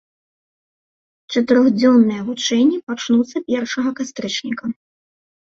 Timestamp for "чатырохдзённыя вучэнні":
1.33-2.79